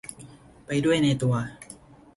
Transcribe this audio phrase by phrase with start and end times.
[0.65, 1.35] ไปด้วยในตัว